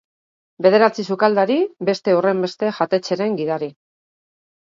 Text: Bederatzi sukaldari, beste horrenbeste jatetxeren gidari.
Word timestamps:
Bederatzi 0.65 1.03
sukaldari, 1.15 1.57
beste 1.89 2.15
horrenbeste 2.21 2.71
jatetxeren 2.79 3.39
gidari. 3.43 3.69